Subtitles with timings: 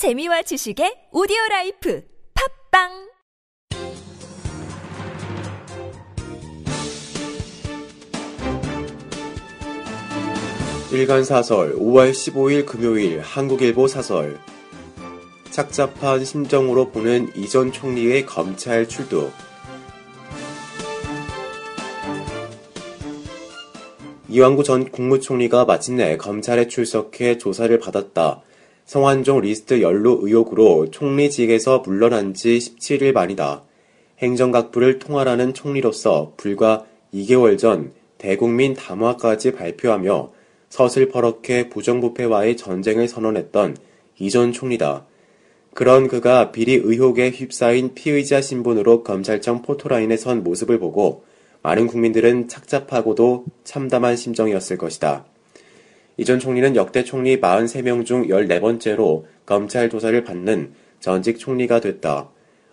[0.00, 2.02] 재미와 지식의 오디오 라이프
[2.70, 2.88] 팟빵!
[10.90, 14.40] 일간 사설 5월 15일 금요일 한국일보 사설.
[15.50, 19.30] 착잡한 심정으로 보는 이전 총리의 검찰 출두.
[24.30, 28.40] 이완구 전 국무총리가 마침내 검찰에 출석해 조사를 받았다.
[28.90, 33.62] 성환종 리스트 연루 의혹으로 총리직에서 물러난 지 17일 만이다.
[34.18, 40.32] 행정각부를 통할하는 총리로서 불과 2개월 전 대국민 담화까지 발표하며
[40.70, 43.76] 서슬퍼렇게 부정부패와의 전쟁을 선언했던
[44.18, 45.06] 이전 총리다.
[45.72, 51.22] 그런 그가 비리 의혹에 휩싸인 피의자 신분으로 검찰청 포토라인에 선 모습을 보고
[51.62, 55.29] 많은 국민들은 착잡하고도 참담한 심정이었을 것이다.
[56.20, 62.28] 이 전 총리는 역대 총리 43명 중 14번째로 검찰 조사를 받는 전직 총리가 됐다.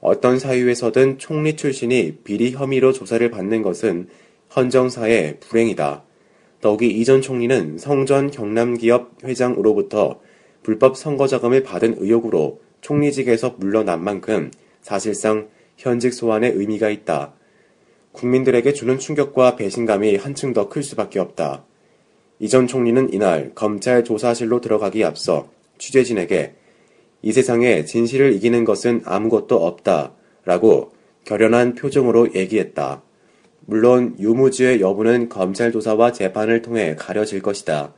[0.00, 4.08] 어떤 사유에서든 총리 출신이 비리 혐의로 조사를 받는 것은
[4.56, 6.02] 헌정사의 불행이다.
[6.60, 10.18] 더욱이 이 전 총리는 성전 경남기업 회장으로부터
[10.64, 17.34] 불법 선거자금을 받은 의혹으로 총리직에서 물러난 만큼 사실상 현직 소환의 의미가 있다.
[18.10, 21.67] 국민들에게 주는 충격과 배신감이 한층 더 클 수밖에 없다.
[22.40, 26.54] 이 전 총리는 이날 검찰 조사실로 들어가기 앞서 취재진에게
[27.22, 30.12] 이 세상에 진실을 이기는 것은 아무것도 없다.
[30.44, 30.92] 라고
[31.24, 33.02] 결연한 표정으로 얘기했다.
[33.66, 37.92] 물론 유무죄의 여부는 검찰 조사와 재판을 통해 가려질 것이다.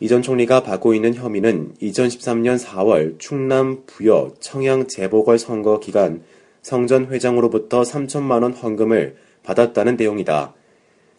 [0.00, 6.22] 이 전 총리가 받고 있는 혐의는 2013년 4월 충남 부여 청양 재보궐 선거 기간
[6.62, 10.54] 성전 회장으로부터 3천만 원 헌금을 받았다는 내용이다.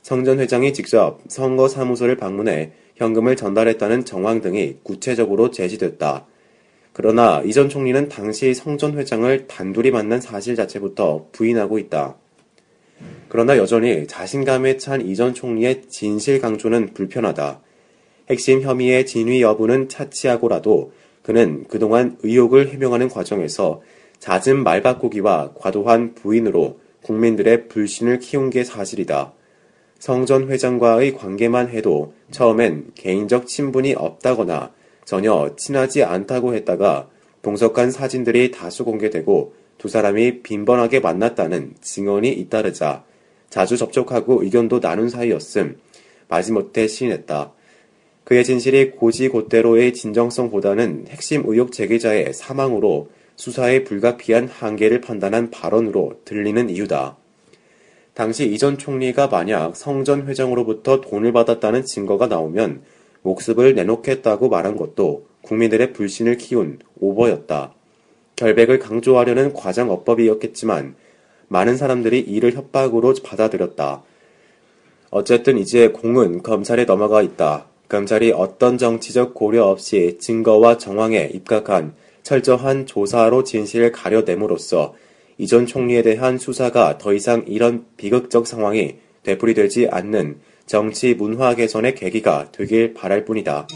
[0.01, 6.25] 성 전 회장이 직접 선거 사무소를 방문해 현금을 전달했다는 정황 등이 구체적으로 제시됐다.
[6.93, 12.15] 그러나 이 전 총리는 당시 성 전 회장을 단둘이 만난 사실 자체부터 부인하고 있다.
[13.29, 17.61] 그러나 여전히 자신감에 찬 이 전 총리의 진실 강조는 불편하다.
[18.29, 20.91] 핵심 혐의의 진위 여부는 차치하고라도
[21.23, 23.81] 그는 그동안 의혹을 해명하는 과정에서
[24.19, 29.33] 잦은 말바꾸기와 과도한 부인으로 국민들의 불신을 키운 게 사실이다.
[30.01, 34.71] 성전 회장과의 관계만 해도 처음엔 개인적 친분이 없다거나
[35.05, 37.07] 전혀 친하지 않다고 했다가
[37.43, 43.03] 동석한 사진들이 다수 공개되고 두 사람이 빈번하게 만났다는 증언이 잇따르자
[43.51, 45.77] 자주 접촉하고 의견도 나눈 사이였음
[46.27, 47.53] 마지못해 시인했다.
[48.23, 56.71] 그의 진실이 고지 곧대로의 진정성보다는 핵심 의혹 제기자의 사망으로 수사에 불가피한 한계를 판단한 발언으로 들리는
[56.71, 57.20] 이유다.
[58.13, 62.81] 당시 이 전 총리가 만약 성전 회장으로부터 돈을 받았다는 증거가 나오면
[63.21, 67.73] 목숨을 내놓겠다고 말한 것도 국민들의 불신을 키운 오버였다.
[68.35, 70.95] 결백을 강조하려는 과장 어법이었겠지만
[71.47, 74.03] 많은 사람들이 이를 협박으로 받아들였다.
[75.09, 77.65] 어쨌든 이제 공은 검찰에 넘어가 있다.
[77.89, 81.93] 검찰이 어떤 정치적 고려 없이 증거와 정황에 입각한
[82.23, 84.95] 철저한 조사로 진실을 가려냄으로써
[85.41, 92.51] 이전 총리에 대한 수사가 더 이상 이런 비극적 상황이 되풀이되지 않는 정치 문화 개선의 계기가
[92.51, 93.67] 되길 바랄 뿐이다.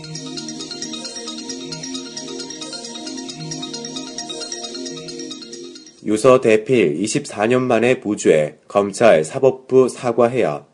[6.06, 10.68] 유서 대필 24년 만에 무죄, 검찰 사법부 사과해야.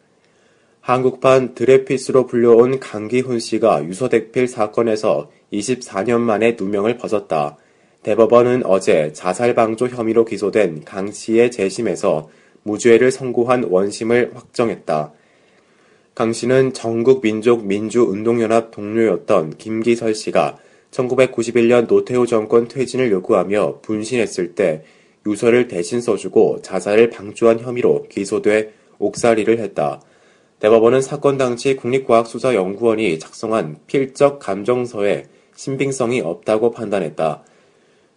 [0.82, 7.56] 한국판 드레피스로 불려온 강기훈 씨가 유서 대필 사건에서 24년 만에 누명을 벗었다.
[8.04, 12.30] 대법원은 어제 자살방조 혐의로 기소된 강 씨의 재심에서
[12.64, 15.14] 무죄를 선고한 원심을 확정했다.
[16.16, 20.58] 강 씨는 전국민족민주운동연합 동료였던 김기설 씨가
[20.92, 24.84] 1991년 노태우 정권 퇴진을 요구하며 분신했을 때
[25.26, 30.02] 유서를 대신 써주고 자살을 방조한 혐의로 기소돼 옥살이를 했다.
[30.60, 35.26] 대법원은 사건 당시 국립과학수사연구원이 작성한 필적 감정서에
[35.56, 37.44] 신빙성이 없다고 판단했다.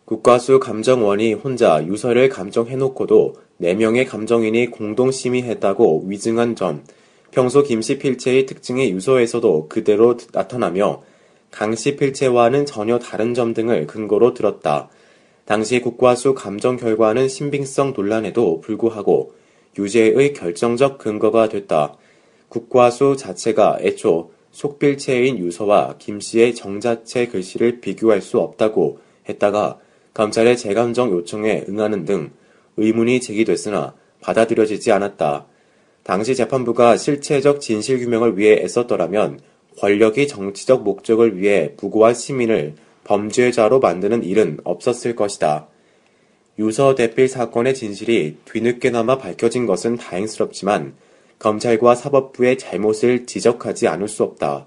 [0.04, 6.84] 국가수 감정원이 혼자 유서를 감정해놓고도 4명의 감정인이 공동 심의했다고 위증한 점,
[7.30, 11.02] 평소 김씨 필체의 특징이 유서에서도 그대로 나타나며
[11.50, 14.90] 강씨 필체와는 전혀 다른 점 등을 근거로 들었다.
[15.46, 19.32] 당시 국과수 감정 결과는 신빙성 논란에도 불구하고
[19.78, 21.96] 유죄의 결정적 근거가 됐다.
[22.50, 28.98] 국과수 자체가 애초 속필체인 유서와 김씨의 정자체 글씨를 비교할 수 없다고
[29.28, 29.78] 했다가
[30.14, 32.30] 검찰의 재감정 요청에 응하는 등
[32.76, 35.46] 의문이 제기됐으나 받아들여지지 않았다.
[36.04, 39.40] 당시 재판부가 실체적 진실규명을 위해 애썼더라면
[39.78, 45.66] 권력이 정치적 목적을 위해 부고한 시민을 범죄자로 만드는 일은 없었을 것이다.
[46.58, 50.94] 유서 대필 사건의 진실이 뒤늦게나마 밝혀진 것은 다행스럽지만
[51.40, 54.66] 검찰과 사법부의 잘못을 지적하지 않을 수 없다.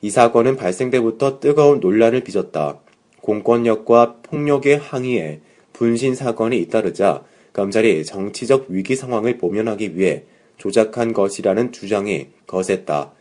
[0.00, 2.78] 이 사건은 발생 때부터 뜨거운 논란을 빚었다.
[3.26, 5.40] 공권력과 폭력의 항의에
[5.72, 10.22] 분신 사건이 잇따르자 검찰이 정치적 위기 상황을 모면하기 위해
[10.58, 13.12] 조작한 것이라는 주장이 거셌다.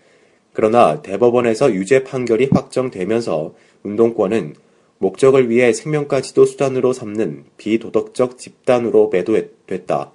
[0.54, 4.54] 그러나 대법원에서 유죄 판결이 확정되면서 운동권은
[5.00, 10.12] 목적을 위해 생명까지도 수단으로 삼는 비도덕적 집단으로 매도됐다.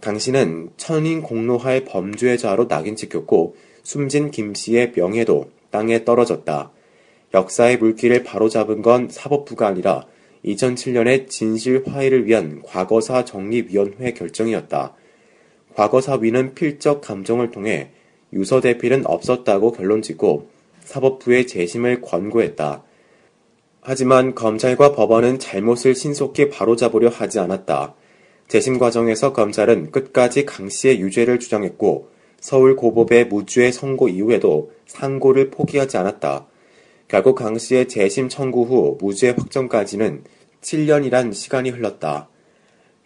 [0.00, 6.70] 강 씨는 천인 공로할 범죄자로 낙인 찍혔고 숨진 김 씨의 명예도 땅에 떨어졌다.
[7.34, 10.06] 역사의 물길을 바로잡은 건 사법부가 아니라
[10.44, 14.94] 2007년의 진실 화해를 위한 과거사 정리위원회 결정이었다.
[15.74, 17.90] 과거사 위는 필적 감정을 통해
[18.32, 20.48] 유서 대필은 없었다고 결론 짓고
[20.80, 22.82] 사법부의 재심을 권고했다.
[23.80, 27.94] 하지만 검찰과 법원은 잘못을 신속히 바로잡으려 하지 않았다.
[28.48, 32.08] 재심 과정에서 검찰은 끝까지 강 씨의 유죄를 주장했고
[32.40, 36.46] 서울 고법의 무죄 선고 이후에도 상고를 포기하지 않았다.
[37.08, 40.24] 결국 강 씨의 재심 청구 후 무죄 확정까지는
[40.60, 42.28] 7년이란 시간이 흘렀다.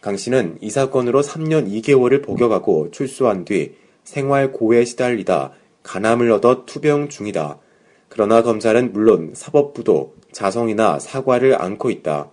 [0.01, 5.53] 강 씨는 이 사건으로 3년 2개월을 복역하고 출소한 뒤 생활 고에 시달리다
[5.83, 7.59] 간암을 얻어 투병 중이다.
[8.09, 12.29] 그러나 검찰은 물론 사법부도 자성이나 사과를 안고 있다.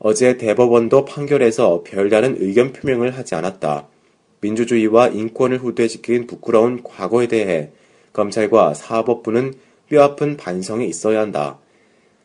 [0.00, 3.86] 어제 대법원도 판결에서 별다른 의견 표명을 하지 않았다.
[4.40, 7.70] 민주주의와 인권을 후퇴시킨 부끄러운 과거에 대해
[8.12, 9.54] 검찰과 사법부는
[9.88, 11.58] 뼈아픈 반성이 있어야 한다.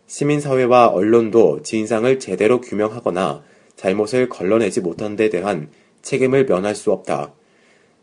[0.08, 3.44] 시민사회와 언론도 진상을 제대로 규명하거나
[3.76, 5.70] 잘못을 걸러내지 못한 데 대한
[6.02, 7.34] 책임을 면할 수 없다.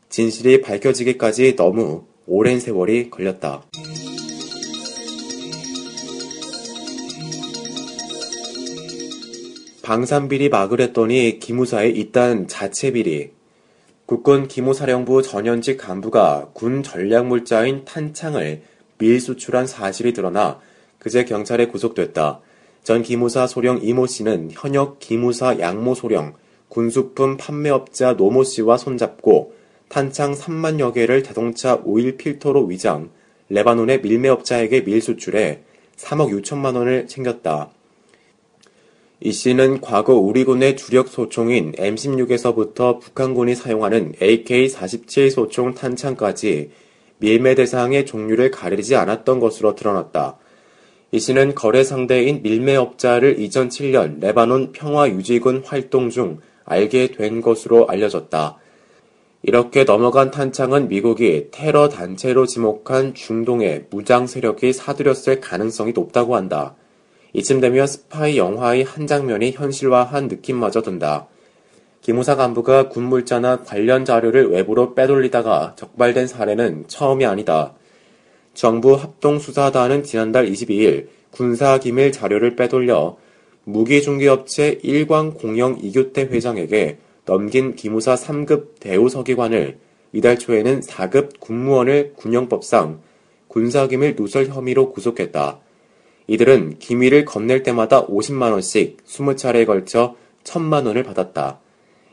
[0.08, 3.64] 진실이 밝혀지기까지 너무 오랜 세월이 걸렸다.
[9.82, 13.30] 방산비리 막으랬더니 기무사에 있단 자체비리.
[14.04, 18.62] 국군 기무사령부 전현직 간부가 군 전략물자인 탄창을
[18.98, 20.60] 밀수출한 사실이 드러나
[20.98, 22.40] 그제 경찰에 구속됐다.
[22.82, 26.34] 전 기무사 소령 이모 씨는 현역 기무사 양모 소령,
[26.68, 29.54] 군수품 판매업자 노모 씨와 손잡고
[29.88, 33.10] 탄창 3만여 개를 자동차 오일 필터로 위장,
[33.48, 35.60] 레바논의 밀매업자에게 밀수출해
[35.96, 37.70] 3억 6천만 원을 챙겼다.
[39.20, 46.70] 이 씨는 과거 우리 군의 주력 소총인 M16에서부터 북한군이 사용하는 AK-47 소총 탄창까지
[47.18, 50.38] 밀매 대상의 종류를 가리지 않았던 것으로 드러났다.
[51.10, 58.58] 이 씨는 거래 상대인 밀매업자를 2007년 레바논 평화 유지군 활동 중 알게 된 것으로 알려졌다.
[59.42, 66.74] 이렇게 넘어간 탄창은 미국이 테러 단체로 지목한 중동의 무장 세력이 사들였을 가능성이 높다고 한다.
[67.32, 71.28] 이쯤 되면 스파이 영화의 한 장면이 현실화한 느낌마저 든다.
[72.08, 77.74] 기무사 간부가 군물자나 관련 자료를 외부로 빼돌리다가 적발된 사례는 처음이 아니다.
[78.54, 83.18] 정부 합동수사단은 지난달 22일 군사 기밀 자료를 빼돌려
[83.64, 86.96] 무기중개업체 일광 공영 이교태 회장에게
[87.26, 89.76] 넘긴 기무사 3급 대우서기관을
[90.14, 93.00] 이달 초에는 4급 군무원을 군영법상
[93.48, 95.58] 군사기밀 누설 혐의로 구속했다.
[96.26, 101.60] 이들은 기밀을 건넬 때마다 50만원씩 20차례에 걸쳐 1000만원을 받았다.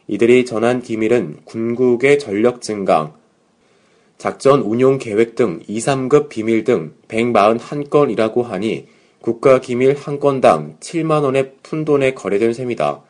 [0.07, 3.13] 이들이 전한 기밀은 군국의 전력 증강,
[4.17, 8.87] 작전 운용 계획 등 2, 3급 비밀 등 141건이라고 하니
[9.19, 13.01] 국가 기밀 한 건당 7만원의 푼돈에 거래된 셈이다.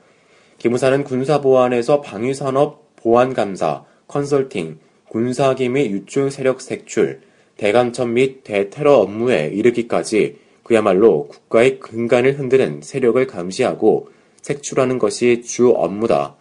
[0.57, 7.21] 기무사는 군사보안에서 방위산업 보안감사, 컨설팅, 군사기밀 유출 세력 색출,
[7.57, 14.09] 대간첩 및 대테러 업무에 이르기까지 그야말로 국가의 근간을 흔드는 세력을 감시하고
[14.41, 16.35] 색출하는 것이 주 업무다.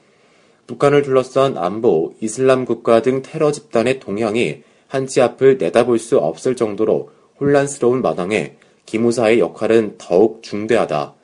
[0.66, 7.10] 북한을 둘러싼 안보, 이슬람 국가 등 테러 집단의 동향이 한치 앞을 내다볼 수 없을 정도로
[7.40, 8.56] 혼란스러운 마당에
[8.86, 11.14] 기무사의 역할은 더욱 중대하다.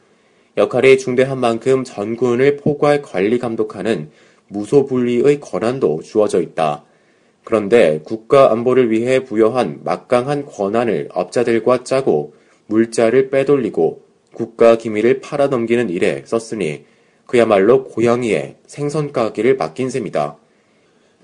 [0.56, 4.10] 역할이 중대한 만큼 전군을 포괄 관리 감독하는
[4.48, 6.84] 무소불위의 권한도 주어져 있다.
[7.44, 12.34] 그런데 국가 안보를 위해 부여한 막강한 권한을 업자들과 짜고
[12.66, 14.02] 물자를 빼돌리고
[14.34, 16.84] 국가 기밀을 팔아넘기는 일에 썼으니
[17.30, 20.36] 그야말로 고양이의 생선 가기를 맡긴 셈이다.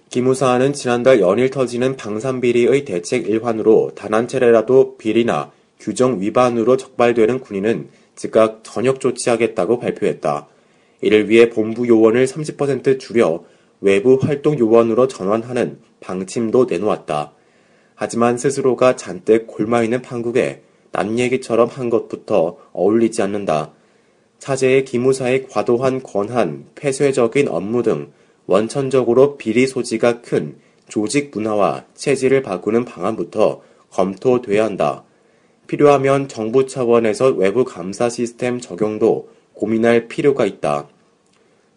[0.08, 7.88] 기무사는 지난달 연일 터지는 방산비리의 대책 일환으로 단 한 차례라도 비리나 규정 위반으로 적발되는 군인은
[8.14, 10.46] 즉각 전역 조치하겠다고 발표했다.
[11.00, 13.42] 이를 위해 본부 요원을 30% 줄여
[13.80, 17.32] 외부 활동 요원으로 전환하는 방침도 내놓았다.
[17.96, 23.72] 하지만 스스로가 잔뜩 골마 있는 판국에 남 얘기처럼 한 것부터 어울리지 않는다.
[24.38, 28.12] 차제의 기무사의 과도한 권한, 폐쇄적인 업무 등
[28.46, 30.56] 원천적으로 비리 소지가 큰
[30.88, 35.04] 조직 문화와 체질을 바꾸는 방안부터 검토돼야 한다.
[35.66, 40.88] 필요하면 정부 차원에서 외부 감사 시스템 적용도 고민할 필요가 있다.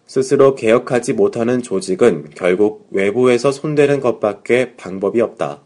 [0.06, 5.64] 스스로 개혁하지 못하는 조직은 결국 외부에서 손대는 것밖에 방법이 없다.